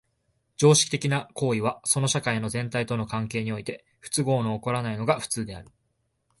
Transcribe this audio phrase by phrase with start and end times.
[0.57, 5.69] 常識的な行為はその社会の全体との関係において不都合の起こらないのが普通である。